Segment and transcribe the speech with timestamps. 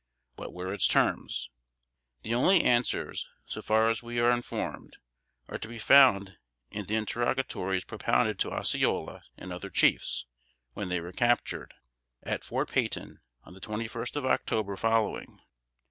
[0.33, 1.51] What were its terms?
[2.23, 4.97] The only answers, so far as we are informed,
[5.47, 6.39] are to be found
[6.71, 10.25] in the interrogatories propounded to Osceola and other chiefs,
[10.73, 11.75] when they were captured,
[12.23, 15.39] at Fort Peyton, on the twenty first of October following.